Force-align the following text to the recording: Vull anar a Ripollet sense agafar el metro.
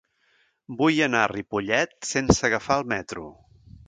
Vull 0.77 0.95
anar 1.07 1.19
a 1.25 1.29
Ripollet 1.31 1.93
sense 2.13 2.47
agafar 2.49 2.79
el 2.81 2.89
metro. 2.95 3.27